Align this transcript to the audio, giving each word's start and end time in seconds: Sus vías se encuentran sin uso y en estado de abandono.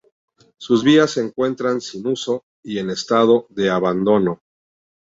Sus 0.57 0.83
vías 0.83 1.11
se 1.11 1.21
encuentran 1.21 1.79
sin 1.79 2.07
uso 2.07 2.41
y 2.65 2.79
en 2.79 2.89
estado 2.89 3.45
de 3.51 3.69
abandono. 3.69 4.41